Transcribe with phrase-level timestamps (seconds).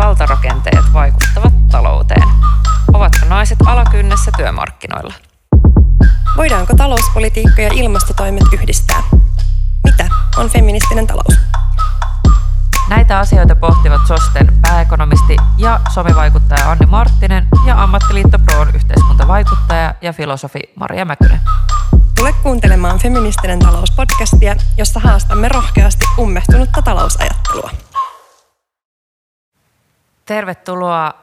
[0.00, 2.28] valtarakenteet vaikuttavat talouteen?
[2.92, 5.14] Ovatko naiset alakynnessä työmarkkinoilla?
[6.36, 9.02] Voidaanko talouspolitiikka ja ilmastotoimet yhdistää?
[9.84, 11.40] Mitä on feministinen talous?
[12.88, 20.60] Näitä asioita pohtivat SOSTEN pääekonomisti ja somivaikuttaja Anni Marttinen ja Ammattiliitto Proon yhteiskuntavaikuttaja ja filosofi
[20.76, 21.40] Maria Mäkynen.
[22.18, 27.70] Tule kuuntelemaan Feministinen talous-podcastia, jossa haastamme rohkeasti ummehtunutta talousajattelua.
[30.30, 31.14] Tervetuloa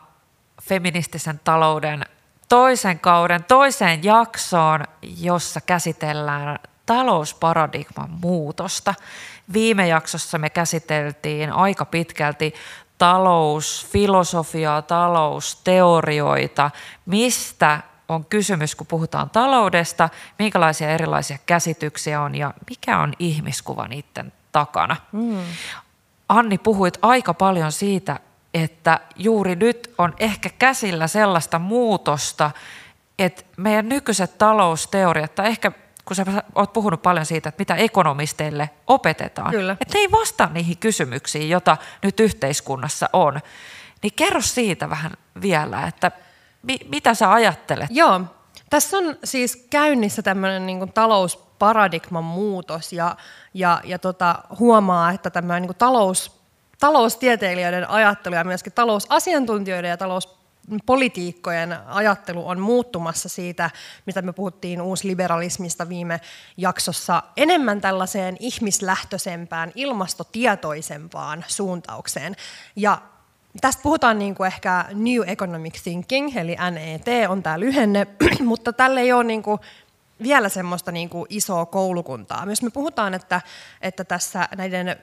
[0.61, 2.05] feministisen talouden
[2.49, 8.93] toisen kauden toiseen jaksoon, jossa käsitellään talousparadigman muutosta.
[9.53, 12.53] Viime jaksossa me käsiteltiin aika pitkälti
[12.97, 16.71] talousfilosofiaa, talousteorioita,
[17.05, 24.33] mistä on kysymys, kun puhutaan taloudesta, minkälaisia erilaisia käsityksiä on ja mikä on ihmiskuva niiden
[24.51, 24.95] takana.
[25.11, 25.41] Mm.
[26.29, 28.19] Anni, puhuit aika paljon siitä,
[28.57, 32.51] että juuri nyt on ehkä käsillä sellaista muutosta,
[33.19, 35.71] että meidän nykyiset talousteoriat, tai ehkä
[36.05, 39.77] kun sä oot puhunut paljon siitä, että mitä ekonomisteille opetetaan, Kyllä.
[39.81, 43.39] että ne ei vastaa niihin kysymyksiin, joita nyt yhteiskunnassa on.
[44.03, 45.11] Niin kerro siitä vähän
[45.41, 46.11] vielä, että
[46.63, 47.87] mi- mitä sä ajattelet?
[47.89, 48.21] Joo,
[48.69, 53.15] tässä on siis käynnissä tämmöinen niin talousparadigman muutos ja,
[53.53, 56.36] ja, ja tota, huomaa, että tämä niin talous,
[56.79, 63.69] taloustieteilijöiden ajattelu ja myöskin talousasiantuntijoiden ja talouspolitiikkojen ajattelu on muuttumassa siitä,
[64.05, 66.21] mitä me puhuttiin uusliberalismista viime
[66.57, 72.35] jaksossa, enemmän tällaiseen ihmislähtöisempään, ilmastotietoisempaan suuntaukseen.
[72.75, 73.01] Ja
[73.61, 78.07] Tästä puhutaan niin kuin ehkä New Economic Thinking, eli NET on tämä lyhenne,
[78.45, 79.59] mutta tälle ei ole niin kuin
[80.23, 82.45] vielä semmoista niin kuin isoa koulukuntaa.
[82.45, 83.41] Myös me puhutaan, että,
[83.81, 84.97] että tässä näiden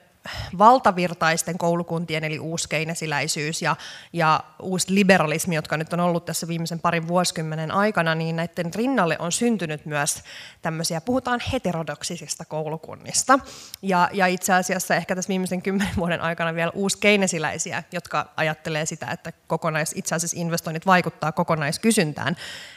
[0.57, 3.75] valtavirtaisten koulukuntien, eli uuskeinesiläisyys ja,
[4.13, 9.17] ja uusi liberalismi, jotka nyt on ollut tässä viimeisen parin vuosikymmenen aikana, niin näiden rinnalle
[9.19, 10.23] on syntynyt myös
[10.61, 13.39] tämmöisiä, puhutaan heterodoksisista koulukunnista.
[13.81, 19.07] Ja, ja itse asiassa ehkä tässä viimeisen kymmenen vuoden aikana vielä uuskeinesiläisiä, jotka ajattelee sitä,
[19.11, 22.35] että kokonais, itse asiassa investoinnit vaikuttaa kokonaiskysyntään.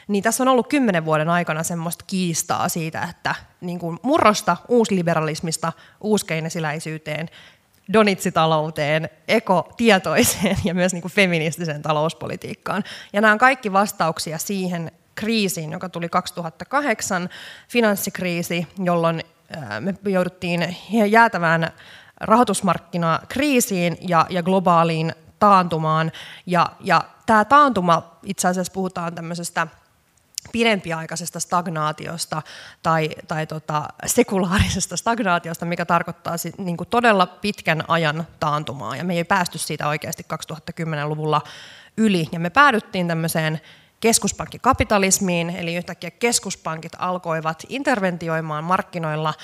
[0.09, 5.73] Niin tässä on ollut kymmenen vuoden aikana semmoista kiistaa siitä, että niin kuin murrosta uusliberalismista
[6.01, 7.29] uuskeinesiläisyyteen,
[7.93, 12.85] donitsitalouteen, ekotietoiseen ja myös niin kuin feministiseen talouspolitiikkaan.
[13.13, 17.29] Ja nämä on kaikki vastauksia siihen kriisiin, joka tuli 2008,
[17.69, 19.23] finanssikriisi, jolloin
[19.81, 20.77] me jouduttiin
[21.11, 21.73] jäätävään
[22.21, 26.13] rahoitusmarkkinakriisiin ja, ja globaaliin taantumaan.
[26.47, 29.67] Ja, ja tämä taantuma, itse asiassa puhutaan tämmöisestä
[30.53, 32.43] pidempiaikaisesta stagnaatiosta
[32.83, 38.97] tai, tai tota, sekulaarisesta stagnaatiosta, mikä tarkoittaa sit, niin kuin todella pitkän ajan taantumaa.
[38.97, 41.43] Ja me ei päästy siitä oikeasti 2010-luvulla
[41.97, 42.29] yli.
[42.33, 43.61] Ja me päädyttiin tämmöiseen
[44.01, 49.35] keskuspankkikapitalismiin, eli yhtäkkiä keskuspankit alkoivat interventioimaan markkinoilla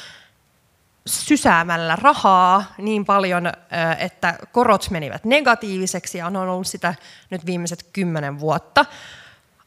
[1.06, 3.53] sysäämällä rahaa niin paljon,
[3.98, 6.94] että korot menivät negatiiviseksi ja on ollut sitä
[7.31, 8.84] nyt viimeiset kymmenen vuotta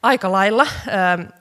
[0.04, 0.68] aika lailla.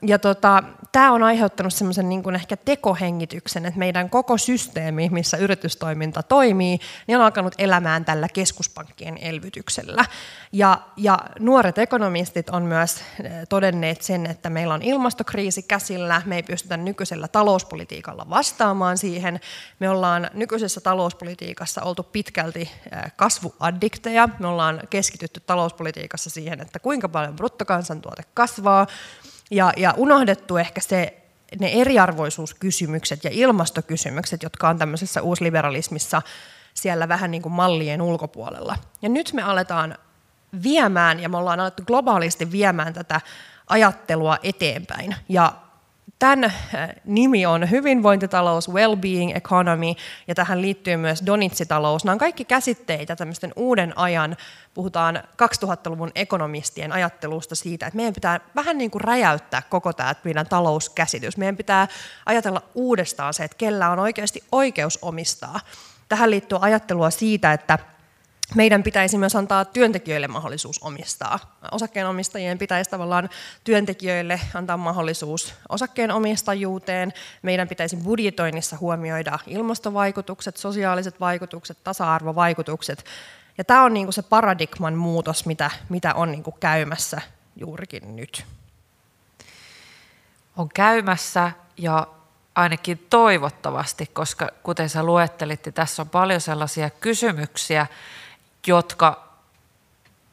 [0.03, 0.63] Ja tota,
[0.93, 7.19] tämä on aiheuttanut semmoisen niin ehkä tekohengityksen, että meidän koko systeemi, missä yritystoiminta toimii, niin
[7.19, 10.05] on alkanut elämään tällä keskuspankkien elvytyksellä.
[10.53, 13.01] Ja, ja nuoret ekonomistit on myös
[13.49, 19.41] todenneet sen, että meillä on ilmastokriisi käsillä, me ei pystytä nykyisellä talouspolitiikalla vastaamaan siihen.
[19.81, 22.71] Me ollaan nykyisessä talouspolitiikassa oltu pitkälti
[23.17, 28.46] kasvuaddikteja, me ollaan keskitytty talouspolitiikassa siihen, että kuinka paljon bruttokansantuote kasvaa,
[29.51, 31.23] ja, ja unohdettu ehkä se,
[31.61, 36.23] ne eriarvoisuuskysymykset ja ilmastokysymykset, jotka on tämmöisessä uusliberalismissa
[36.75, 38.77] siellä vähän niin kuin mallien ulkopuolella.
[39.03, 39.99] Ja nyt me aletaan
[40.63, 43.21] viemään, ja me ollaan alettu globaalisti viemään tätä
[43.67, 45.17] ajattelua eteenpäin.
[45.29, 45.53] Ja
[46.19, 46.53] Tämän äh,
[47.05, 49.95] nimi on hyvinvointitalous, well-being economy,
[50.29, 52.05] ja tähän liittyy myös donitsitalous.
[52.05, 54.37] Nämä on kaikki käsitteitä tämmöisten uuden ajan,
[54.75, 60.47] puhutaan 2000-luvun ekonomistien ajattelusta siitä, että meidän pitää vähän niin kuin räjäyttää koko tämä meidän
[60.47, 61.37] talouskäsitys.
[61.37, 61.89] Meidän pitää
[62.27, 65.61] ajatella uudestaan se, että kellä on oikeasti oikeus omistaa.
[66.09, 67.79] Tähän liittyy ajattelua siitä, että
[68.55, 71.59] meidän pitäisi myös antaa työntekijöille mahdollisuus omistaa.
[71.73, 73.29] Osakkeenomistajien pitäisi tavallaan
[73.65, 77.13] työntekijöille antaa mahdollisuus osakkeenomistajuuteen.
[77.43, 83.05] Meidän pitäisi budjetoinnissa huomioida ilmastovaikutukset, sosiaaliset vaikutukset, tasa-arvovaikutukset.
[83.59, 87.21] Ja tämä on niin kuin se paradigman muutos, mitä, mitä on niin kuin käymässä
[87.57, 88.45] juurikin nyt.
[90.57, 92.07] On käymässä ja
[92.55, 97.87] ainakin toivottavasti, koska kuten sä luettelit, niin tässä on paljon sellaisia kysymyksiä,
[98.67, 99.27] jotka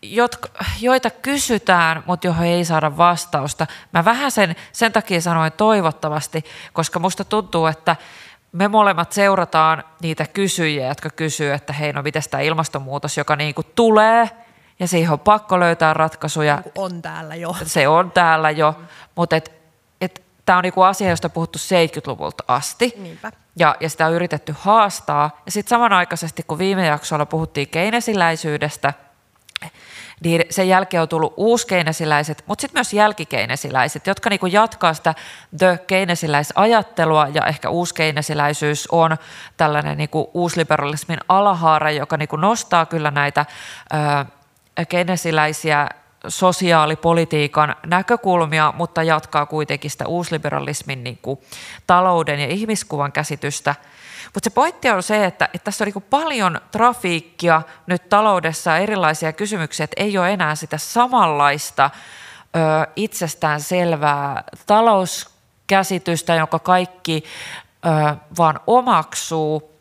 [0.04, 0.50] jotka,
[0.82, 3.68] joita kysytään, mutta johon ei saada vastausta.
[3.92, 7.96] Mä vähän sen, sen takia sanoin toivottavasti, koska musta tuntuu, että
[8.52, 13.56] me molemmat seurataan niitä kysyjiä, jotka kysyy, että hei, no miten tämä ilmastonmuutos, joka niin
[13.56, 14.30] kuin tulee,
[14.80, 16.62] ja siihen on pakko löytää ratkaisuja.
[16.76, 17.56] On täällä jo.
[17.66, 18.86] Se on täällä jo, mm.
[19.16, 19.63] mutta et,
[20.46, 22.94] tämä on niinku asia, josta on puhuttu 70-luvulta asti.
[22.98, 23.32] Niinpä.
[23.56, 25.42] Ja, ja sitä on yritetty haastaa.
[25.46, 28.94] Ja sitten samanaikaisesti, kun viime jaksolla puhuttiin keinesiläisyydestä,
[30.24, 35.16] niin sen jälkeen on tullut uuskeinesiläiset, mutta sitten myös jälkikeinesiläiset, jotka niinku jatkaa sitä
[35.58, 39.18] the keinesiläisajattelua ja ehkä uuskeinesiläisyys on
[39.58, 43.46] tällainen niinku uusliberalismin alahaara, joka niinku nostaa kyllä näitä
[44.80, 45.90] ö, keinesiläisiä
[46.28, 51.40] sosiaalipolitiikan näkökulmia, mutta jatkaa kuitenkin sitä uusliberalismin niin kuin,
[51.88, 53.76] talouden ja ihmiskuvan käsitystä.
[54.34, 59.34] Mutta se pointti on se, että, että tässä on niin paljon trafiikkia nyt taloudessa, erilaisia
[59.34, 62.60] kysymyksiä, että ei ole enää sitä samanlaista ö,
[62.96, 67.24] itsestään selvää talouskäsitystä, jonka kaikki
[67.86, 69.73] ö, vaan omaksuu,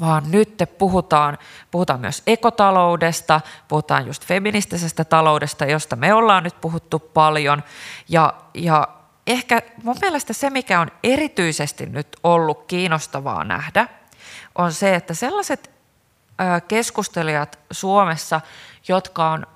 [0.00, 1.38] vaan nyt puhutaan,
[1.70, 7.62] puhutaan myös ekotaloudesta, puhutaan just feministisestä taloudesta, josta me ollaan nyt puhuttu paljon.
[8.08, 8.88] Ja, ja
[9.26, 13.88] ehkä mun mielestä se, mikä on erityisesti nyt ollut kiinnostavaa nähdä,
[14.54, 15.70] on se, että sellaiset
[16.68, 18.40] keskustelijat Suomessa,
[18.88, 19.46] jotka on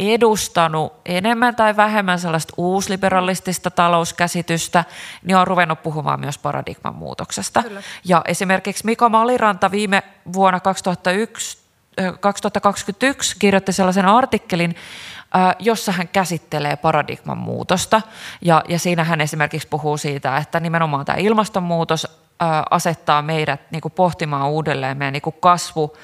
[0.00, 4.84] edustanut enemmän tai vähemmän sellaista uusliberalistista talouskäsitystä,
[5.24, 7.62] niin on ruvennut puhumaan myös paradigman muutoksesta.
[7.62, 7.82] Kyllä.
[8.04, 10.02] Ja esimerkiksi Mika Maliranta viime
[10.32, 11.58] vuonna 2001,
[12.20, 14.76] 2021 kirjoitti sellaisen artikkelin,
[15.58, 18.02] jossa hän käsittelee paradigman muutosta.
[18.42, 22.06] Ja, ja siinä hän esimerkiksi puhuu siitä, että nimenomaan tämä ilmastonmuutos
[22.70, 25.96] asettaa meidät niin kuin pohtimaan uudelleen meidän niin kuin kasvu,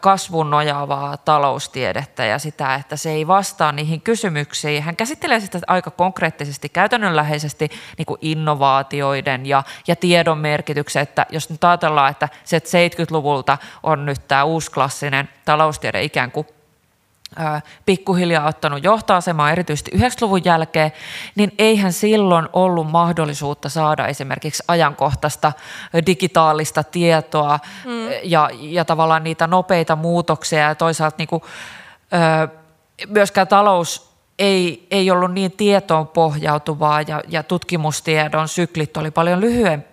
[0.00, 4.82] kasvun nojaavaa taloustiedettä ja sitä, että se ei vastaa niihin kysymyksiin.
[4.82, 7.68] Hän käsittelee sitä aika konkreettisesti, käytännönläheisesti
[7.98, 14.06] niin kuin innovaatioiden ja, ja tiedon merkityksen, että jos nyt ajatellaan, että se 70-luvulta on
[14.06, 16.46] nyt tämä uusklassinen taloustiede ikään kuin
[17.86, 20.92] pikkuhiljaa ottanut johtoasemaa erityisesti 90-luvun jälkeen,
[21.34, 25.52] niin eihän silloin ollut mahdollisuutta saada esimerkiksi ajankohtaista
[26.06, 28.08] digitaalista tietoa mm.
[28.22, 31.42] ja, ja tavallaan niitä nopeita muutoksia ja toisaalta niin kuin,
[33.08, 34.08] myöskään talous
[34.38, 39.84] ei, ei ollut niin tietoon pohjautuvaa ja, ja tutkimustiedon syklit oli paljon lyhyen,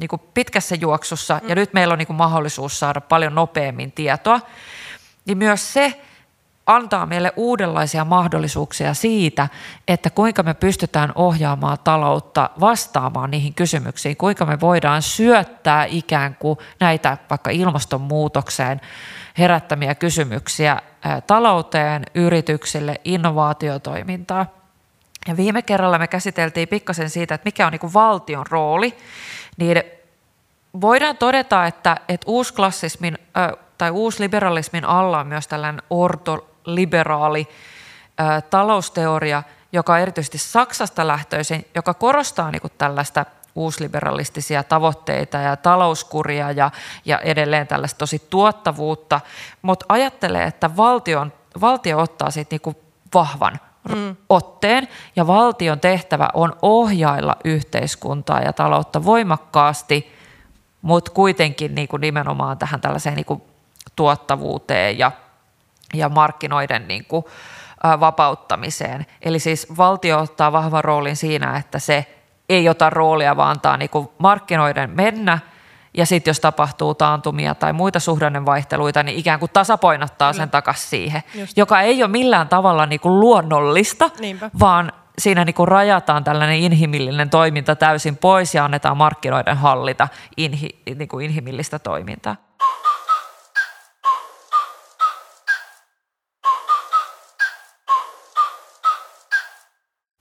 [0.00, 1.48] niin kuin pitkässä juoksussa mm.
[1.48, 4.40] ja nyt meillä on niin kuin mahdollisuus saada paljon nopeammin tietoa,
[5.24, 6.00] niin myös se,
[6.68, 9.48] antaa meille uudenlaisia mahdollisuuksia siitä,
[9.88, 16.58] että kuinka me pystytään ohjaamaan taloutta vastaamaan niihin kysymyksiin, kuinka me voidaan syöttää ikään kuin
[16.80, 18.80] näitä vaikka ilmastonmuutokseen
[19.38, 20.82] herättämiä kysymyksiä
[21.26, 24.46] talouteen, yrityksille, innovaatiotoimintaan.
[25.28, 28.96] Ja viime kerralla me käsiteltiin pikkasen siitä, että mikä on niin valtion rooli,
[29.56, 29.82] niin
[30.80, 33.18] voidaan todeta, että, että uusklassismin
[33.78, 37.48] tai uusliberalismin alla on myös tällainen orto, liberaali
[38.20, 39.42] ä, talousteoria,
[39.72, 46.70] joka on erityisesti Saksasta lähtöisin, joka korostaa niin kuin tällaista uusliberalistisia tavoitteita ja talouskuria ja,
[47.04, 49.20] ja edelleen tällaista tosi tuottavuutta,
[49.62, 52.76] mutta ajattelee, että valtion, valtio ottaa siitä niin kuin
[53.14, 54.16] vahvan mm.
[54.28, 60.12] otteen ja valtion tehtävä on ohjailla yhteiskuntaa ja taloutta voimakkaasti,
[60.82, 63.42] mutta kuitenkin niin kuin nimenomaan tähän tällaiseen niin kuin
[63.96, 65.12] tuottavuuteen ja
[65.94, 67.24] ja markkinoiden niin kuin,
[68.00, 69.06] vapauttamiseen.
[69.22, 72.06] Eli siis valtio ottaa vahvan roolin siinä, että se
[72.48, 75.38] ei ota roolia, vaan antaa niin kuin markkinoiden mennä,
[75.96, 81.22] ja sitten jos tapahtuu taantumia tai muita suhdannevaihteluita, niin ikään kuin tasapainottaa sen takaisin siihen,
[81.34, 81.56] Just.
[81.56, 84.50] joka ei ole millään tavalla niin kuin luonnollista, Niinpä.
[84.60, 90.82] vaan siinä niin kuin rajataan tällainen inhimillinen toiminta täysin pois ja annetaan markkinoiden hallita inhi,
[90.94, 92.36] niin kuin inhimillistä toimintaa.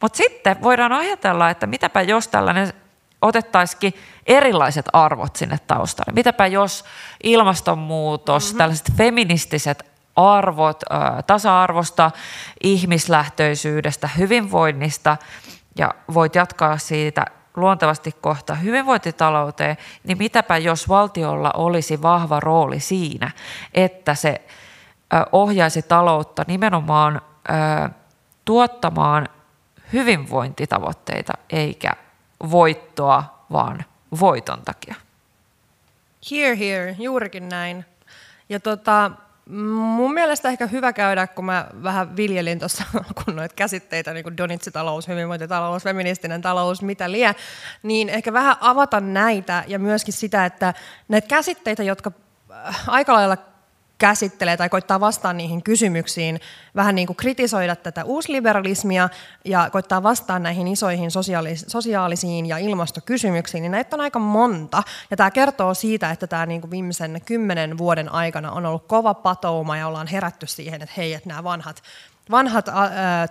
[0.01, 2.73] Mutta sitten voidaan ajatella, että mitäpä jos tällainen
[3.21, 3.93] otettaisikin
[4.25, 6.13] erilaiset arvot sinne taustalle.
[6.13, 6.85] Mitäpä jos
[7.23, 8.57] ilmastonmuutos, mm-hmm.
[8.57, 10.83] tällaiset feministiset arvot
[11.27, 12.11] tasa-arvosta,
[12.63, 15.17] ihmislähtöisyydestä, hyvinvoinnista
[15.77, 17.25] ja voit jatkaa siitä
[17.55, 23.31] luontevasti kohta hyvinvointitalouteen, niin mitäpä jos valtiolla olisi vahva rooli siinä,
[23.73, 24.41] että se
[25.31, 27.21] ohjaisi taloutta nimenomaan
[28.45, 29.29] tuottamaan
[29.93, 31.91] hyvinvointitavoitteita eikä
[32.51, 33.85] voittoa, vaan
[34.19, 34.95] voiton takia.
[36.31, 37.85] Here, here, juurikin näin.
[38.49, 39.11] Ja tota,
[39.49, 42.83] mun mielestä ehkä hyvä käydä, kun mä vähän viljelin tuossa
[43.25, 47.35] kun noita käsitteitä, niin kuin Donitsi-talous, hyvinvointitalous, feministinen talous, mitä lie,
[47.83, 50.73] niin ehkä vähän avata näitä ja myöskin sitä, että
[51.07, 52.11] näitä käsitteitä, jotka
[52.51, 53.37] äh, aika lailla
[53.97, 56.39] käsittelee tai koittaa vastaa niihin kysymyksiin,
[56.75, 59.09] vähän niin kuin kritisoida tätä uusliberalismia
[59.45, 64.83] ja koittaa vastaa näihin isoihin sosiaalis- sosiaalisiin ja ilmastokysymyksiin, niin näitä on aika monta.
[65.11, 69.13] Ja tämä kertoo siitä, että tämä niin kuin viimeisen kymmenen vuoden aikana on ollut kova
[69.13, 71.83] patouma ja ollaan herätty siihen, että hei, että nämä vanhat
[72.31, 72.73] vanhat ä,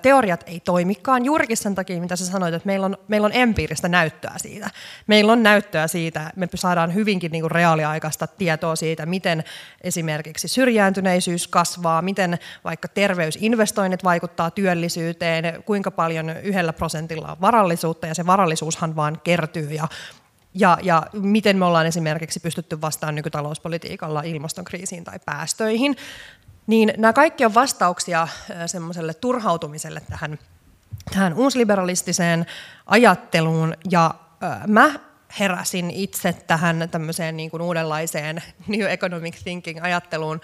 [0.02, 3.88] teoriat ei toimikaan juurikin sen takia, mitä sä sanoit, että meillä on, meillä on empiiristä
[3.88, 4.70] näyttöä siitä.
[5.06, 9.44] Meillä on näyttöä siitä, me saadaan hyvinkin niin kuin reaaliaikaista tietoa siitä, miten
[9.80, 18.14] esimerkiksi syrjääntyneisyys kasvaa, miten vaikka terveysinvestoinnit vaikuttaa työllisyyteen, kuinka paljon yhdellä prosentilla on varallisuutta, ja
[18.14, 19.88] se varallisuushan vaan kertyy, ja
[20.58, 25.96] ja, ja miten me ollaan esimerkiksi pystytty vastaan nykytalouspolitiikalla ilmastonkriisiin tai päästöihin.
[26.66, 28.28] Niin nämä kaikki on vastauksia
[28.66, 30.38] semmoiselle turhautumiselle tähän,
[31.10, 32.46] tähän uusliberalistiseen
[32.86, 33.74] ajatteluun.
[33.90, 34.14] Ja
[34.66, 34.92] mä
[35.40, 40.40] heräsin itse tähän tämmöiseen niin kuin uudenlaiseen New Economic Thinking-ajatteluun.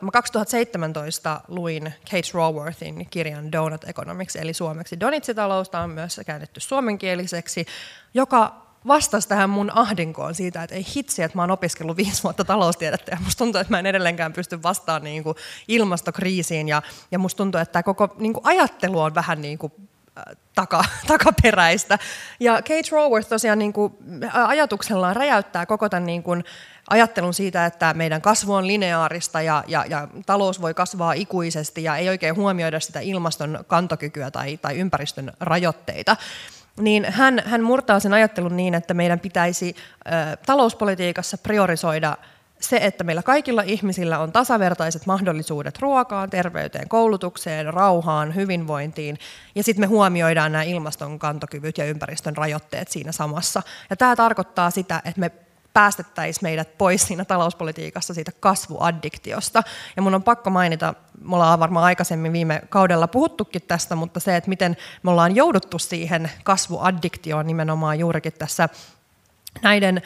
[0.00, 7.66] Mä 2017 luin Kate Raworthin kirjan Donut Economics, eli suomeksi Donitsi-talous, on myös käännetty suomenkieliseksi,
[8.14, 12.44] joka vastasi tähän mun ahdinkoon siitä, että ei hitsi, että mä oon opiskellut viisi vuotta
[12.44, 15.36] taloustiedettä ja musta tuntuu, että mä en edelleenkään pysty vastaamaan niin kuin
[15.68, 19.72] ilmastokriisiin ja, ja musta tuntuu, että tämä koko niin kuin ajattelu on vähän niin kuin
[20.54, 21.98] taka, takaperäistä.
[22.40, 23.92] Ja Kate Raworth tosiaan niin kuin
[24.32, 26.44] ajatuksellaan räjäyttää koko tämän niin kuin
[26.90, 31.96] ajattelun siitä, että meidän kasvu on lineaarista ja, ja, ja talous voi kasvaa ikuisesti ja
[31.96, 36.16] ei oikein huomioida sitä ilmaston kantokykyä tai, tai ympäristön rajoitteita
[36.80, 42.16] niin hän, hän murtaa sen ajattelun niin, että meidän pitäisi ö, talouspolitiikassa priorisoida
[42.60, 49.18] se, että meillä kaikilla ihmisillä on tasavertaiset mahdollisuudet ruokaan, terveyteen, koulutukseen, rauhaan, hyvinvointiin,
[49.54, 53.62] ja sitten me huomioidaan nämä ilmaston kantokyvyt ja ympäristön rajoitteet siinä samassa.
[53.90, 55.30] Ja tämä tarkoittaa sitä, että me
[55.76, 59.62] päästettäisiin meidät pois siinä talouspolitiikassa siitä kasvuaddiktiosta.
[59.96, 64.36] Ja mun on pakko mainita, me ollaan varmaan aikaisemmin viime kaudella puhuttukin tästä, mutta se,
[64.36, 68.68] että miten me ollaan jouduttu siihen kasvuaddiktioon nimenomaan juurikin tässä
[69.62, 70.02] näiden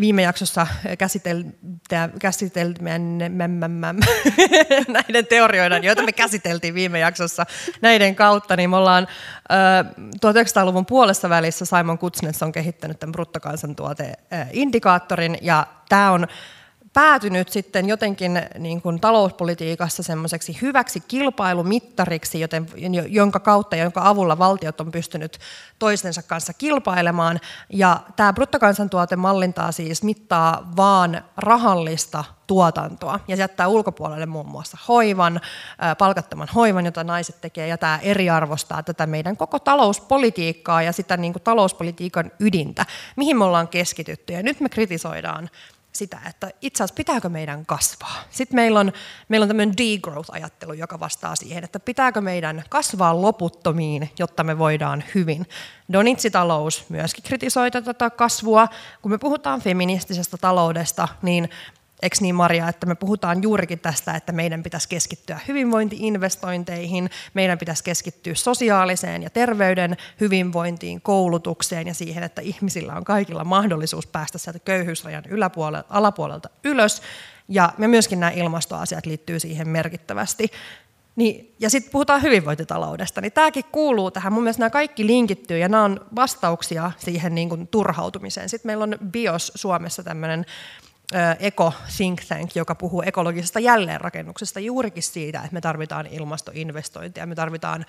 [0.00, 0.66] viime jaksossa
[2.18, 2.84] käsiteltiin
[4.88, 7.46] näiden teorioiden, joita me käsiteltiin viime jaksossa
[7.80, 9.06] näiden kautta, niin me ollaan
[10.26, 16.26] 1900-luvun puolessa välissä Simon Kuznets on kehittänyt tämän bruttokansantuoteindikaattorin, ja tämä on
[16.92, 22.66] päätynyt sitten jotenkin niin kuin talouspolitiikassa semmoiseksi hyväksi kilpailumittariksi, joten,
[23.08, 25.38] jonka kautta ja jonka avulla valtiot on pystynyt
[25.78, 27.40] toistensa kanssa kilpailemaan.
[27.72, 35.40] Ja tämä bruttokansantuote mallintaa siis mittaa vaan rahallista tuotantoa ja jättää ulkopuolelle muun muassa hoivan,
[35.98, 41.32] palkattoman hoivan, jota naiset tekee, ja tämä eriarvostaa tätä meidän koko talouspolitiikkaa ja sitä niin
[41.32, 44.32] kuin talouspolitiikan ydintä, mihin me ollaan keskitytty.
[44.32, 45.50] Ja nyt me kritisoidaan
[45.92, 48.22] sitä, että itse asiassa pitääkö meidän kasvaa.
[48.30, 48.92] Sitten meillä on,
[49.28, 55.04] meillä on tämmöinen degrowth-ajattelu, joka vastaa siihen, että pitääkö meidän kasvaa loputtomiin, jotta me voidaan
[55.14, 55.46] hyvin.
[55.92, 58.68] Donitsi-talous myöskin kritisoi tätä kasvua.
[59.02, 61.48] Kun me puhutaan feministisestä taloudesta, niin
[62.02, 67.84] Eikö niin Maria, että me puhutaan juurikin tästä, että meidän pitäisi keskittyä hyvinvointiinvestointeihin, meidän pitäisi
[67.84, 74.58] keskittyä sosiaaliseen ja terveyden hyvinvointiin, koulutukseen ja siihen, että ihmisillä on kaikilla mahdollisuus päästä sieltä
[74.58, 77.02] köyhyysrajan yläpuolelta, alapuolelta ylös.
[77.48, 80.50] Ja myöskin nämä ilmastoasiat liittyy siihen merkittävästi.
[81.16, 84.32] Niin, ja sitten puhutaan hyvinvointitaloudesta, niin tämäkin kuuluu tähän.
[84.32, 88.48] Mun mielestä nämä kaikki linkittyy ja nämä on vastauksia siihen niin kuin turhautumiseen.
[88.48, 90.46] Sitten meillä on BIOS Suomessa tämmöinen
[91.38, 97.86] Eco Think Tank, joka puhuu ekologisesta jälleenrakennuksesta juurikin siitä, että me tarvitaan ilmastoinvestointia, me tarvitaan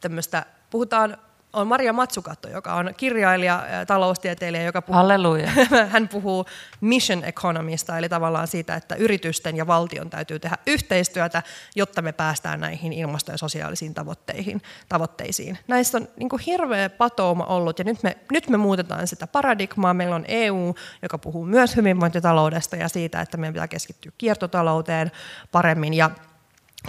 [0.00, 1.18] tämmöistä, puhutaan
[1.52, 5.50] on Maria Matsukatto, joka on kirjailija, taloustieteilijä, joka puhuu, Halleluja.
[5.92, 6.46] hän puhuu
[6.80, 11.42] mission economista, eli tavallaan siitä, että yritysten ja valtion täytyy tehdä yhteistyötä,
[11.76, 15.58] jotta me päästään näihin ilmasto- ja sosiaalisiin tavoitteihin, tavoitteisiin.
[15.68, 19.94] Näissä on niin kuin hirveä patouma ollut, ja nyt me, nyt me muutetaan sitä paradigmaa.
[19.94, 25.10] Meillä on EU, joka puhuu myös hyvinvointitaloudesta ja siitä, että meidän pitää keskittyä kiertotalouteen
[25.52, 26.10] paremmin, ja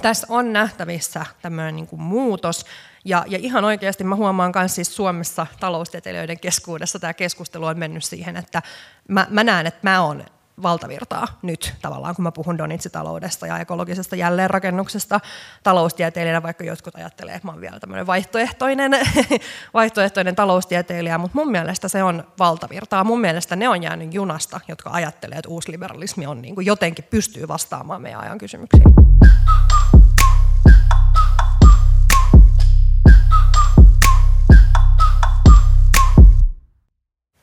[0.01, 2.65] tässä on nähtävissä tämmöinen niin kuin muutos,
[3.05, 8.03] ja, ja ihan oikeasti mä huomaan myös siis Suomessa taloustieteilijöiden keskuudessa tämä keskustelu on mennyt
[8.03, 8.62] siihen, että
[9.07, 10.25] mä, mä näen, että mä oon
[10.62, 15.19] valtavirtaa nyt tavallaan, kun mä puhun donitsitaloudesta ja ekologisesta jälleenrakennuksesta
[15.63, 18.91] taloustieteilijänä, vaikka jotkut ajattelee, että mä oon vielä tämmöinen vaihtoehtoinen,
[19.74, 23.03] vaihtoehtoinen taloustieteilijä, mutta mun mielestä se on valtavirtaa.
[23.03, 27.48] Mun mielestä ne on jäänyt junasta, jotka ajattelee, että uusliberalismi on niin kuin jotenkin pystyy
[27.48, 28.83] vastaamaan meidän ajan kysymyksiin.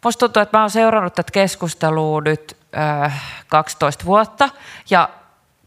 [0.05, 4.49] Musta tuntuu, että mä oon seurannut tätä keskustelua nyt äh, 12 vuotta
[4.91, 5.09] ja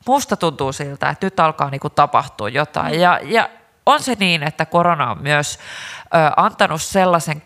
[0.08, 3.00] musta tuntuu siltä, että nyt alkaa niinku tapahtua jotain.
[3.00, 3.50] Ja, ja
[3.86, 5.60] on se niin, että korona on myös
[6.16, 7.44] äh, antanut sellaisen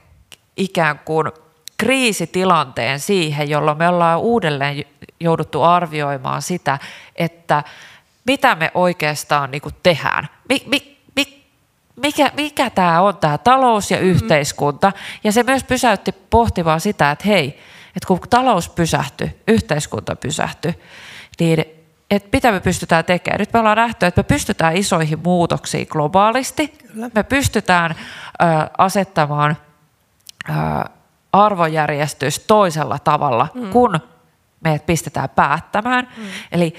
[0.57, 1.31] ikään kuin
[1.77, 4.85] kriisitilanteen siihen, jolloin me ollaan uudelleen
[5.19, 6.79] jouduttu arvioimaan sitä,
[7.15, 7.63] että
[8.25, 10.29] mitä me oikeastaan niin tehdään.
[10.49, 10.96] Mi, mi,
[12.01, 14.91] mikä, mikä tämä on, tämä talous ja yhteiskunta.
[15.23, 17.47] Ja se myös pysäytti pohtimaan sitä, että hei,
[17.87, 20.73] että kun talous pysähtyi, yhteiskunta pysähtyi,
[21.39, 21.65] niin
[22.11, 23.39] että mitä me pystytään tekemään.
[23.39, 26.67] Nyt me ollaan nähty, että me pystytään isoihin muutoksiin globaalisti.
[26.67, 27.09] Kyllä.
[27.15, 28.45] Me pystytään ö,
[28.77, 29.57] asettamaan
[30.49, 30.53] ö,
[31.33, 33.69] arvojärjestys toisella tavalla, mm.
[33.69, 33.99] kun
[34.59, 36.07] meidät pistetään päättämään.
[36.17, 36.23] Mm.
[36.51, 36.73] Eli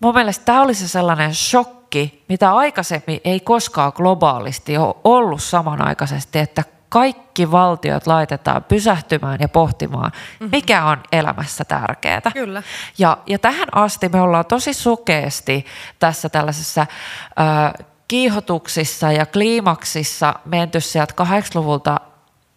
[0.00, 5.42] mun mielestä tämä oli se sellainen shokki, shokki, mitä aikaisemmin ei koskaan globaalisti ole ollut
[5.42, 10.48] samanaikaisesti, että kaikki valtiot laitetaan pysähtymään ja pohtimaan, mm-hmm.
[10.52, 12.20] mikä on elämässä tärkeää.
[12.32, 12.62] Kyllä.
[12.98, 15.66] Ja, ja tähän asti me ollaan tosi sukeesti
[15.98, 21.96] tässä tällaisessa äh, kiihotuksissa ja kliimaksissa menty sieltä 80-luvulta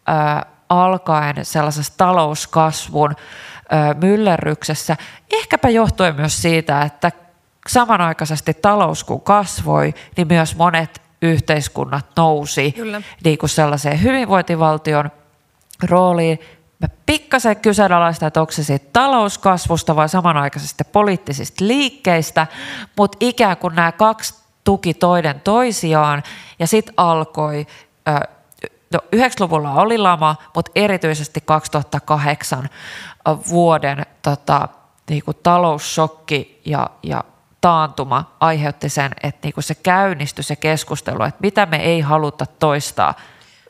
[0.10, 4.98] äh, alkaen sellaisessa talouskasvun äh, myllerryksessä,
[5.32, 7.12] ehkäpä johtuen myös siitä, että
[7.70, 13.02] samanaikaisesti talous kun kasvoi, niin myös monet yhteiskunnat nousi Kyllä.
[13.24, 15.12] Niin kuin sellaiseen hyvinvointivaltion
[15.84, 16.40] rooliin.
[16.80, 22.48] Mä pikkasen kyseenalaistan, että onko se siitä talouskasvusta vai samanaikaisesti poliittisista liikkeistä,
[22.98, 26.24] mutta ikään kuin nämä kaksi tuki toinen toisiaan
[26.60, 27.68] ja sitten alkoi
[28.94, 32.70] no 90-luvulla oli lama, mutta erityisesti 2008
[33.50, 34.68] vuoden tota,
[35.10, 37.24] niin kuin taloussokki ja, ja
[37.64, 43.14] taantuma aiheutti sen, että niinku se käynnistyi se keskustelu, että mitä me ei haluta toistaa.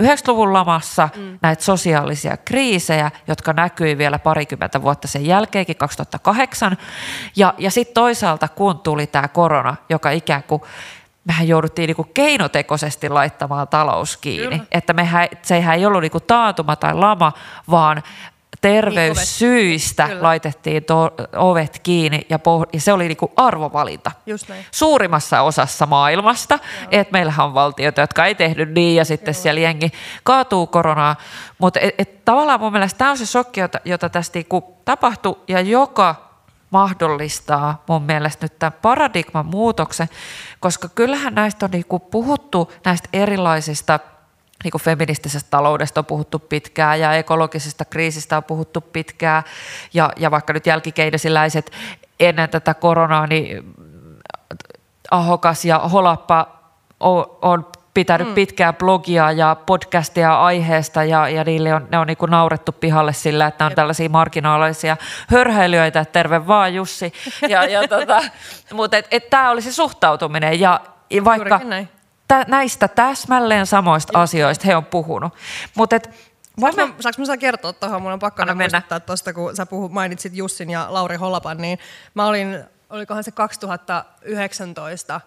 [0.02, 1.40] 90-luvun lamassa mm.
[1.42, 6.78] näitä sosiaalisia kriisejä, jotka näkyi vielä parikymmentä vuotta sen jälkeenkin, 2008.
[7.36, 10.62] Ja, ja sitten toisaalta, kun tuli tämä korona, joka ikään kuin
[11.26, 14.60] mehän jouduttiin niinku keinotekoisesti laittamaan talous kiinni.
[14.60, 14.68] Kyllä.
[14.72, 17.34] Että mehän, sehän ei ollut niinku taantuma tai lama,
[17.70, 18.04] vaan
[18.64, 24.12] terveyssyistä niin, laitettiin to- ovet kiinni ja, poh- ja se oli niinku arvovalinta.
[24.26, 24.66] Just näin.
[24.72, 26.60] Suurimmassa osassa maailmasta,
[26.92, 29.42] että meillähän on valtioita, jotka ei tehnyt niin ja sitten Joo.
[29.42, 29.92] siellä jengi
[30.24, 31.16] kaatuu koronaa.
[31.58, 35.40] Mutta et, et, tavallaan mun mielestä tämä on se shokki, jota, jota tästä niinku tapahtui
[35.48, 36.34] ja joka
[36.70, 40.10] mahdollistaa mun mielestä nyt tämän paradigman muutoksen,
[40.60, 44.00] koska kyllähän näistä on niinku puhuttu näistä erilaisista–
[44.64, 49.44] niin kuin feministisestä taloudesta on puhuttu pitkään ja ekologisesta kriisistä on puhuttu pitkään
[49.94, 51.72] ja, ja vaikka nyt jälkikeidesiläiset
[52.20, 53.76] ennen tätä koronaa, niin
[55.12, 56.48] Ahokas ja Holappa
[57.00, 58.34] on, on pitänyt mm.
[58.34, 63.14] pitkää blogia ja podcastia aiheesta ja, ja niille on, ne on niin kuin naurettu pihalle
[63.14, 63.76] sillä, että ne on Jep.
[63.76, 64.98] tällaisia marginaalisia
[65.28, 67.14] hörhäilijöitä, että terve vaan Jussi.
[67.50, 68.22] Ja, ja tota,
[68.74, 68.98] mutta
[69.30, 70.80] tämä oli se suhtautuminen ja
[71.26, 71.62] vaikka
[72.28, 74.24] tä, näistä täsmälleen samoista Just.
[74.24, 75.34] asioista he on puhunut.
[75.76, 76.10] Mutta et,
[76.60, 78.02] Saanko mä, saanko mä kertoa tuohon?
[78.02, 78.56] Mun on pakko mennä.
[78.56, 81.80] muistuttaa tuosta, kun sä puhut, mainitsit Jussin ja Lauri Holapan, niin
[82.14, 85.22] mä olin, olikohan se 2019,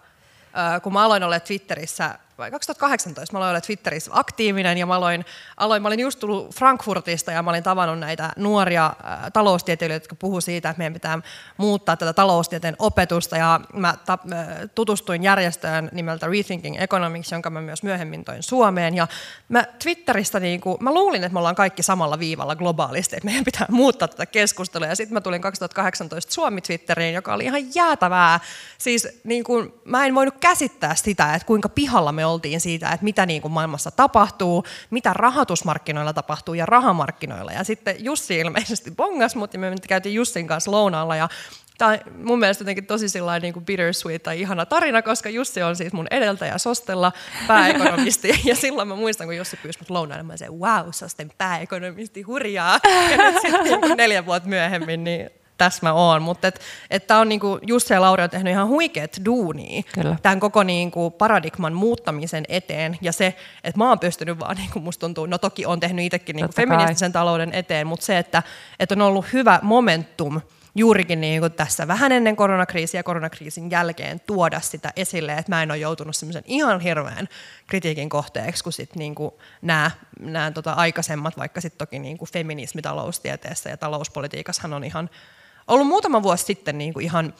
[0.83, 5.25] kun mä aloin olla Twitterissä vai 2018 mä aloin Twitterissä aktiivinen ja mä, aloin,
[5.57, 10.15] aloin, mä olin just tullut Frankfurtista ja mä olin tavannut näitä nuoria äh, taloustieteilijöitä, jotka
[10.15, 11.19] puhuu siitä, että meidän pitää
[11.57, 13.37] muuttaa tätä taloustieteen opetusta.
[13.37, 18.95] Ja mä ta, äh, tutustuin järjestöön nimeltä Rethinking Economics, jonka mä myös myöhemmin toin Suomeen.
[18.95, 19.07] Ja
[19.49, 23.45] mä Twitteristä niin kuin, mä luulin, että me ollaan kaikki samalla viivalla globaalisti, että meidän
[23.45, 24.87] pitää muuttaa tätä keskustelua.
[24.87, 28.39] Ja sitten mä tulin 2018 Suomi-Twitteriin, joka oli ihan jäätävää.
[28.77, 33.03] Siis niin kuin, mä en voinut käsittää sitä, että kuinka pihalla me oltiin siitä, että
[33.03, 37.51] mitä niin kuin maailmassa tapahtuu, mitä rahoitusmarkkinoilla tapahtuu ja rahamarkkinoilla.
[37.51, 41.29] Ja sitten Jussi ilmeisesti bongas, mutta me käytiin Jussin kanssa lounaalla ja
[41.77, 45.63] Tämä on mun mielestä jotenkin tosi sellainen niin kuin bittersweet tai ihana tarina, koska Jussi
[45.63, 47.11] on siis mun edeltäjä Sostella,
[47.47, 48.41] pääekonomisti.
[48.49, 52.79] ja silloin mä muistan, kun Jussi pyysi mut lounaille, mä sanoin, wow, Sosten pääekonomisti, hurjaa.
[53.11, 56.21] Ja nyt sitten niin neljä vuotta myöhemmin, niin tässä mä oon.
[56.21, 60.17] Mutta et, et tää on niinku, Jussi ja Lauri on tehnyt ihan huikeet duunia Kyllä.
[60.21, 62.97] tämän koko niinku paradigman muuttamisen eteen.
[63.01, 66.35] Ja se, että mä oon pystynyt vaan, niinku musta tuntuu, no toki on tehnyt itsekin
[66.35, 68.43] niinku feministisen talouden eteen, mutta se, että,
[68.79, 70.41] että on ollut hyvä momentum
[70.77, 75.63] juurikin niin kuin tässä vähän ennen koronakriisiä ja koronakriisin jälkeen tuoda sitä esille, että mä
[75.63, 77.27] en ole joutunut semmoisen ihan hirveän
[77.67, 79.15] kritiikin kohteeksi kuin sit niin
[79.61, 85.09] nämä, nämä tota aikaisemmat, vaikka sitten toki niin kuin feminismi taloustieteessä ja talouspolitiikassahan on ihan
[85.67, 87.33] ollut muutama vuosi sitten niin kuin ihan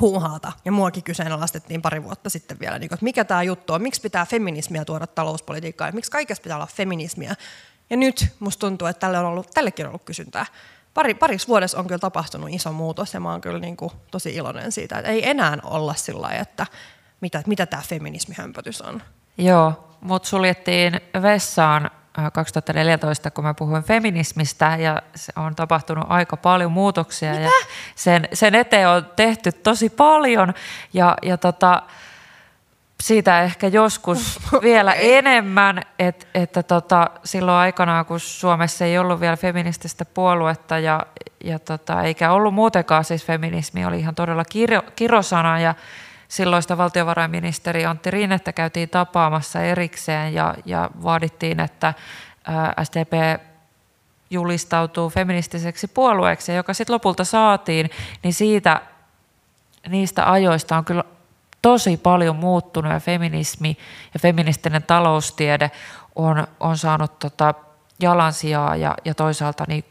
[0.00, 0.52] huuhaata.
[0.64, 4.00] Ja muakin kyseenalaistettiin pari vuotta sitten vielä, niin kuin, että mikä tämä juttu on, miksi
[4.00, 7.34] pitää feminismiä tuoda talouspolitiikkaan miksi kaikessa pitää olla feminismiä.
[7.90, 10.46] Ja nyt musta tuntuu, että tälle on ollut, tällekin on ollut kysyntää.
[10.94, 14.34] Pari, parissa vuodessa on kyllä tapahtunut iso muutos ja mä oon kyllä niin kuin tosi
[14.34, 16.66] iloinen siitä, että ei enää olla sillä lailla, että
[17.20, 19.02] mitä, mitä tämä feminismihömpötys on.
[19.38, 21.90] Joo, mut suljettiin vessaan
[22.32, 27.42] 2014, kun mä puhuin feminismistä ja se on tapahtunut aika paljon muutoksia Mitä?
[27.42, 27.50] ja
[27.94, 30.54] sen, sen eteen on tehty tosi paljon
[30.92, 31.82] ja, ja tota,
[33.00, 39.36] siitä ehkä joskus vielä enemmän, et, että tota, silloin aikanaan, kun Suomessa ei ollut vielä
[39.36, 41.06] feminististä puoluetta ja,
[41.44, 45.74] ja tota, eikä ollut muutenkaan, siis feminismi oli ihan todella kiro, kirosana ja
[46.30, 51.94] silloista valtiovarainministeri Antti Rinnettä käytiin tapaamassa erikseen ja, ja vaadittiin, että
[52.82, 53.40] SDP
[54.30, 57.90] julistautuu feministiseksi puolueeksi, joka sitten lopulta saatiin,
[58.22, 58.80] niin siitä,
[59.88, 61.04] niistä ajoista on kyllä
[61.62, 63.76] tosi paljon muuttunut ja feminismi
[64.14, 65.70] ja feministinen taloustiede
[66.14, 67.54] on, on saanut tota
[68.00, 69.84] jalansijaa ja, ja toisaalta niin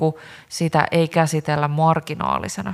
[0.49, 2.73] sitä ei käsitellä marginaalisena.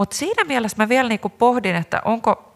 [0.00, 2.54] Mutta siinä mielessä mä vielä niinku pohdin, että onko,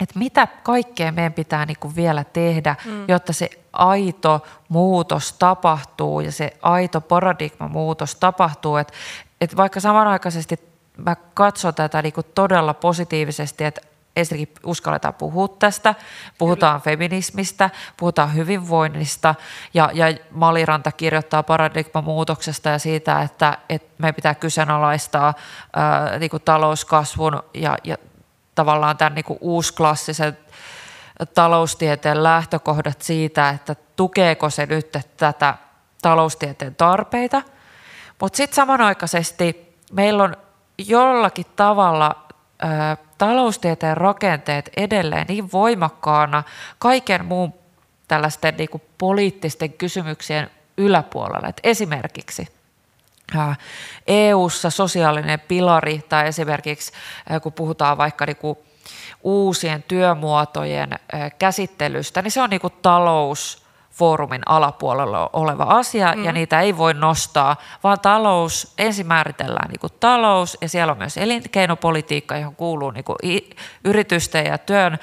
[0.00, 3.04] että mitä kaikkea meidän pitää niinku vielä tehdä, mm.
[3.08, 8.76] jotta se aito muutos tapahtuu ja se aito paradigma-muutos tapahtuu.
[8.76, 8.92] Että
[9.40, 10.60] et vaikka samanaikaisesti
[10.96, 13.80] mä katson tätä niinku todella positiivisesti, että
[14.20, 15.94] ensinnäkin uskalletaan puhua tästä,
[16.38, 16.84] puhutaan Kyllä.
[16.84, 19.34] feminismistä, puhutaan hyvinvoinnista
[19.74, 25.34] ja, ja Maliranta kirjoittaa paradigmamuutoksesta ja siitä, että, että meidän pitää kyseenalaistaa
[25.76, 27.96] ää, niin kuin talouskasvun ja, ja
[28.54, 30.38] tavallaan tämän niin kuin uusklassisen
[31.34, 35.54] taloustieteen lähtökohdat siitä, että tukeeko se nyt tätä
[36.02, 37.42] taloustieteen tarpeita.
[38.20, 40.36] Mutta sitten samanaikaisesti meillä on
[40.78, 42.26] jollakin tavalla
[43.18, 46.42] taloustieteen rakenteet edelleen niin voimakkaana
[46.78, 47.54] kaiken muun
[48.08, 51.48] tällaisten niin kuin poliittisten kysymyksien yläpuolella.
[51.48, 52.48] Et esimerkiksi
[54.06, 56.92] EU-ssa sosiaalinen pilari tai esimerkiksi
[57.42, 58.58] kun puhutaan vaikka niin kuin
[59.22, 60.90] uusien työmuotojen
[61.38, 66.24] käsittelystä, niin se on niin kuin talous, foorumin alapuolella oleva asia mm.
[66.24, 70.98] ja niitä ei voi nostaa, vaan talous, ensin määritellään niin kuin talous ja siellä on
[70.98, 73.18] myös elinkeinopolitiikka, johon kuuluu niin kuin
[73.84, 74.98] yritysten ja työn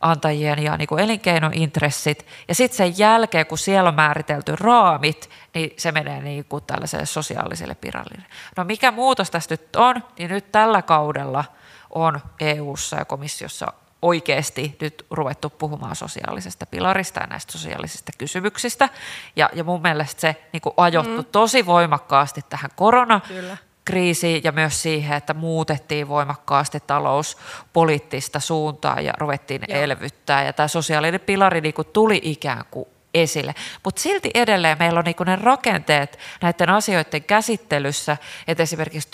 [0.00, 2.26] antajien ja niin kuin elinkeinointressit.
[2.48, 7.06] Ja sitten sen jälkeen, kun siellä on määritelty raamit, niin se menee niin kuin tällaiselle
[7.06, 8.26] sosiaaliselle pirallille.
[8.56, 11.44] No mikä muutos tässä nyt on, niin nyt tällä kaudella
[11.90, 18.88] on EU:ssa ja komissiossa oikeasti nyt ruvettu puhumaan sosiaalisesta pilarista ja näistä sosiaalisista kysymyksistä.
[19.36, 21.28] Ja, ja mun mielestä se niin ajoittu mm.
[21.32, 29.80] tosi voimakkaasti tähän koronakriisiin ja myös siihen, että muutettiin voimakkaasti talouspoliittista suuntaa ja ruvettiin Joo.
[29.80, 30.44] elvyttää.
[30.44, 32.88] Ja tämä sosiaalinen pilari niin tuli ikään kuin
[33.22, 33.54] esille.
[33.84, 38.16] Mutta silti edelleen meillä on niinku ne rakenteet näiden asioiden käsittelyssä,
[38.48, 39.08] että esimerkiksi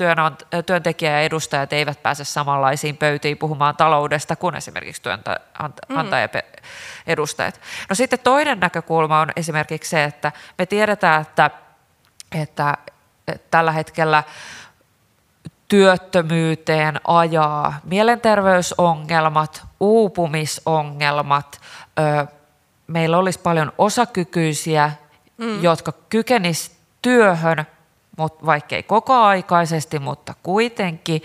[0.67, 7.55] työntekijä ja edustajat eivät pääse samanlaisiin pöytiin puhumaan taloudesta kuin esimerkiksi työnantaja-edustajat.
[7.55, 7.61] Mm.
[7.89, 11.51] No sitten toinen näkökulma on esimerkiksi se, että me tiedetään, että,
[12.33, 12.77] että
[13.51, 14.23] tällä hetkellä
[15.69, 21.61] työttömyyteen ajaa mielenterveysongelmat, uupumisongelmat,
[22.87, 24.93] meillä olisi paljon osakykyisiä,
[25.39, 25.63] mm.
[25.63, 27.67] jotka kykenis työhön,
[28.19, 31.23] mutta vaikkei kokoaikaisesti, mutta kuitenkin.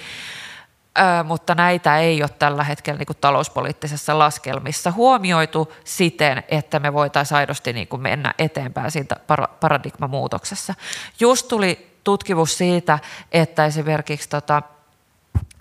[1.00, 6.94] Ö, mutta näitä ei ole tällä hetkellä niin kuin talouspoliittisessa laskelmissa huomioitu siten, että me
[6.94, 9.16] voitaisiin aidosti niin kuin mennä eteenpäin siitä
[9.60, 10.74] paradigmamuutoksessa.
[11.20, 13.00] Just tuli tutkimus siitä,
[13.32, 14.62] että esimerkiksi tota,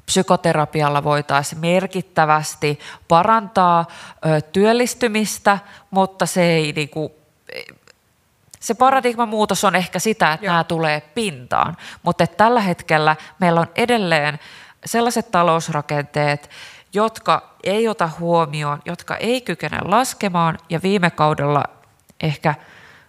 [0.07, 3.87] psykoterapialla voitaisiin merkittävästi parantaa
[4.27, 5.59] ö, työllistymistä,
[5.91, 7.13] mutta se ei niin kuin,
[8.61, 10.53] se paradigman muutos on ehkä sitä, että Joo.
[10.53, 14.39] nämä tulee pintaan, mutta tällä hetkellä meillä on edelleen
[14.85, 16.51] sellaiset talousrakenteet,
[16.93, 21.65] jotka ei ota huomioon, jotka ei kykene laskemaan ja viime kaudella
[22.21, 22.55] ehkä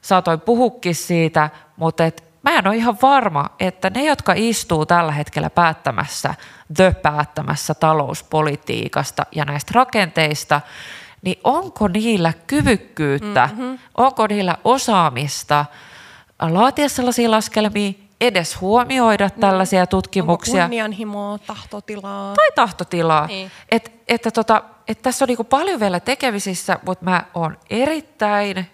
[0.01, 5.11] saatoin puhukin siitä, mutta et mä en ole ihan varma, että ne, jotka istuu tällä
[5.11, 6.33] hetkellä päättämässä,
[6.75, 10.61] the päättämässä talouspolitiikasta ja näistä rakenteista,
[11.21, 13.79] niin onko niillä kyvykkyyttä, mm-hmm.
[13.97, 15.65] onko niillä osaamista
[16.41, 19.41] laatia sellaisia laskelmia, edes huomioida mm.
[19.41, 20.53] tällaisia tutkimuksia.
[20.53, 22.35] Onko kunnianhimoa, tahtotilaa?
[22.35, 23.27] Tai tahtotilaa.
[23.27, 23.51] Niin.
[23.71, 28.67] Et, että tota, et tässä on niinku paljon vielä tekemisissä, mutta mä oon erittäin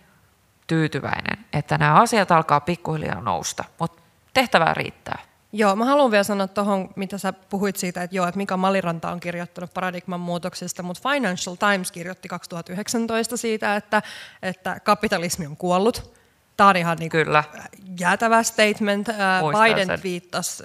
[0.73, 4.01] tyytyväinen, että nämä asiat alkaa pikkuhiljaa nousta, mutta
[4.33, 5.19] tehtävää riittää.
[5.51, 9.11] Joo, mä haluan vielä sanoa tuohon, mitä sä puhuit siitä, että joo, että Mika Maliranta
[9.11, 14.01] on kirjoittanut paradigman muutoksesta, mutta Financial Times kirjoitti 2019 siitä, että,
[14.41, 16.13] että kapitalismi on kuollut.
[16.57, 17.43] Tämä on ihan niin Kyllä.
[17.99, 19.07] jäätävä statement.
[19.41, 20.03] Muistan Biden sen.
[20.03, 20.63] viittasi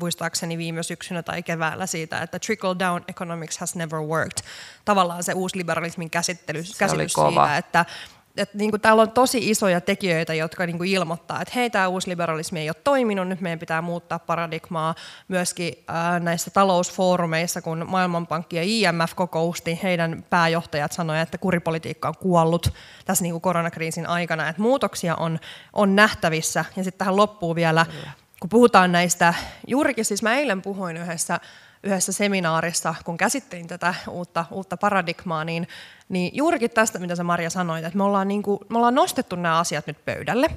[0.00, 4.38] muistaakseni viime syksynä tai keväällä siitä, että trickle down economics has never worked.
[4.84, 7.84] Tavallaan se uusi liberalismin käsittely, käsitys siitä, että
[8.36, 11.88] että niin kuin täällä on tosi isoja tekijöitä, jotka niin kuin ilmoittaa, että hei, tämä
[11.88, 14.94] uusliberalismi ei ole toiminut, nyt meidän pitää muuttaa paradigmaa.
[15.28, 22.16] Myöskin ää, näissä talousfoorumeissa, kun Maailmanpankki ja IMF kokousti, heidän pääjohtajat sanoivat, että kuripolitiikka on
[22.16, 22.72] kuollut
[23.04, 25.38] tässä niin kuin koronakriisin aikana, että muutoksia on,
[25.72, 26.64] on nähtävissä.
[26.76, 27.86] Ja sitten tähän loppuu vielä,
[28.40, 29.34] kun puhutaan näistä,
[29.66, 31.40] juurikin siis mä eilen puhuin yhdessä
[31.84, 35.68] yhdessä seminaarissa, kun käsittelin tätä uutta, uutta paradigmaa, niin,
[36.08, 39.36] niin juurikin tästä, mitä sä Maria sanoit, että me ollaan, niin kuin, me ollaan nostettu
[39.36, 40.50] nämä asiat nyt pöydälle.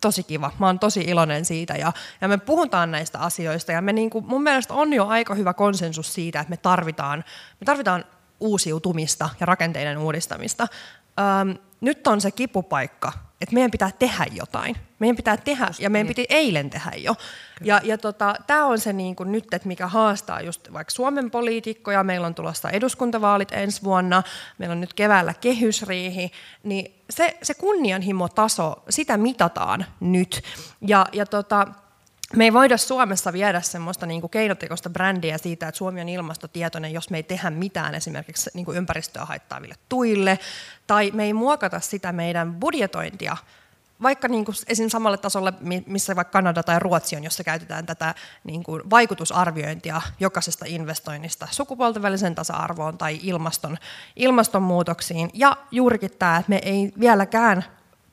[0.00, 0.52] Tosi kiva.
[0.58, 4.24] Mä oon tosi iloinen siitä ja, ja me puhutaan näistä asioista ja me niin kuin,
[4.26, 7.24] mun mielestä on jo aika hyvä konsensus siitä, että me tarvitaan,
[7.60, 8.04] me tarvitaan
[8.40, 10.68] uusiutumista ja rakenteiden uudistamista.
[11.40, 14.76] Öm, nyt on se kipupaikka, että meidän pitää tehdä jotain.
[14.98, 16.16] Meidän pitää tehdä, just ja meidän niin.
[16.16, 17.14] piti eilen tehdä jo.
[17.14, 17.72] Kyllä.
[17.72, 21.30] Ja, ja tota, tämä on se niin kuin nyt, että mikä haastaa just vaikka Suomen
[21.30, 24.22] poliitikkoja, meillä on tulossa eduskuntavaalit ensi vuonna,
[24.58, 30.42] meillä on nyt keväällä kehysriihi, niin se, se kunnianhimotaso, sitä mitataan nyt.
[30.80, 31.66] Ja, ja tota,
[32.36, 36.92] me ei voida Suomessa viedä semmoista niin kuin keinotekoista brändiä siitä, että Suomi on ilmastotietoinen,
[36.92, 40.38] jos me ei tehdä mitään esimerkiksi niin kuin ympäristöä haittaaville tuille,
[40.86, 43.36] tai me ei muokata sitä meidän budjetointia,
[44.02, 44.88] vaikka niin kuin esim.
[44.88, 45.52] samalle tasolle,
[45.86, 48.14] missä vaikka Kanada tai Ruotsi on, jossa käytetään tätä
[48.44, 53.76] niin kuin vaikutusarviointia jokaisesta investoinnista sukupuolten välisen tasa-arvoon tai ilmaston,
[54.16, 55.30] ilmastonmuutoksiin.
[55.34, 57.64] Ja juurikin tämä, että me ei vieläkään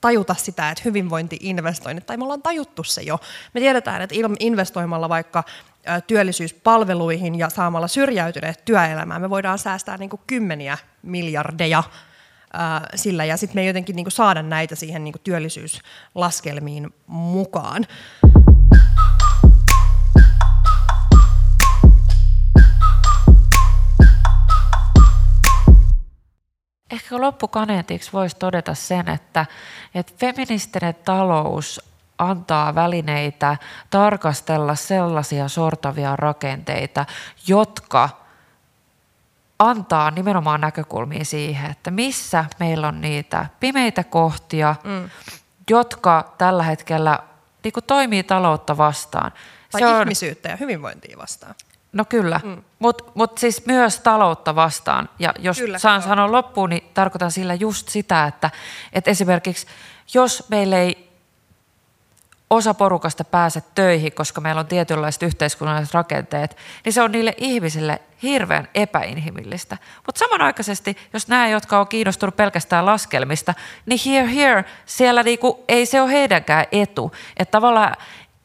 [0.06, 3.20] tajuta sitä, että hyvinvointi-investoinnit, tai me ollaan tajuttu se jo.
[3.54, 5.44] Me tiedetään, että investoimalla vaikka
[6.08, 11.84] työllisyyspalveluihin ja saamalla syrjäytyneet työelämään, me voidaan säästää niin kuin kymmeniä miljardeja
[12.96, 17.86] sillä, ja sitten me ei jotenkin niin kuin saada näitä siihen niin kuin työllisyyslaskelmiin mukaan.
[26.92, 29.46] Ehkä loppukaneetiksi voisi todeta sen, että,
[29.96, 31.82] että feministinen talous
[32.18, 33.58] antaa välineitä
[33.90, 37.06] tarkastella sellaisia sortavia rakenteita,
[37.48, 38.10] jotka
[39.60, 45.10] antaa nimenomaan näkökulmia siihen, että missä meillä on niitä pimeitä kohtia, mm.
[45.70, 47.20] jotka tällä hetkellä
[47.64, 49.32] niin toimii taloutta vastaan.
[49.72, 51.56] Tai Se on, ihmisyyttä ja hyvinvointia vastaan.
[51.96, 52.64] No kyllä, mm.
[52.80, 55.10] mutta mut siis myös taloutta vastaan.
[55.20, 56.10] Ja jos kyllä, saan joo.
[56.10, 58.50] sanoa loppuun, niin tarkoitan sillä just sitä, että,
[58.94, 59.68] että esimerkiksi
[60.14, 61.06] jos meillä ei
[62.50, 68.02] osa porukasta pääse töihin, koska meillä on tietynlaiset yhteiskunnalliset rakenteet, niin se on niille ihmisille
[68.24, 69.78] hirveän epäinhimillistä.
[70.06, 73.54] Mutta samanaikaisesti, jos nämä, jotka on kiinnostunut pelkästään laskelmista,
[73.86, 77.12] niin here, here, siellä niinku, ei se ole heidänkään etu.
[77.38, 77.96] Että tavallaan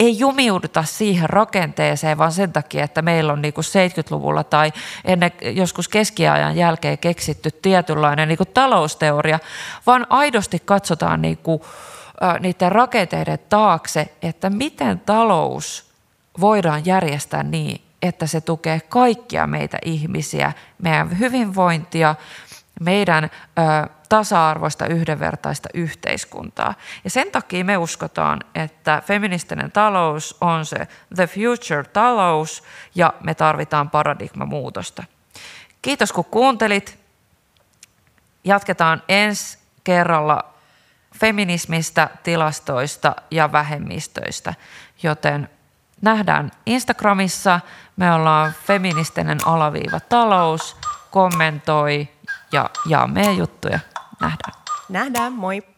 [0.01, 4.73] ei jumiuduta siihen rakenteeseen, vaan sen takia, että meillä on niin kuin 70-luvulla tai
[5.05, 9.39] ennen joskus keskiajan jälkeen keksitty tietynlainen niin kuin talousteoria,
[9.87, 11.63] vaan aidosti katsotaan niin kuin,
[12.41, 15.91] niiden rakenteiden taakse, että miten talous
[16.41, 22.15] voidaan järjestää niin, että se tukee kaikkia meitä ihmisiä, meidän hyvinvointia,
[22.81, 23.29] meidän ö,
[24.09, 26.75] tasa-arvoista, yhdenvertaista yhteiskuntaa.
[27.05, 32.65] Ja sen takia me uskotaan, että feministinen talous on se the future talous
[32.95, 35.05] ja me tarvitaan paradigmamuutosta.
[35.83, 37.01] Kiitos kun kuuntelit.
[38.45, 40.45] Jatketaan ensi kerralla
[41.21, 44.55] feminismistä, tilastoista ja vähemmistöistä,
[45.03, 45.49] joten
[46.03, 47.61] nähdään Instagramissa.
[47.97, 50.77] Me ollaan feministinen alaviiva talous,
[51.11, 52.09] kommentoi
[52.53, 53.79] ja jaa meidän juttuja.
[54.21, 54.63] Nähdään.
[54.89, 55.70] Nähdään, moi!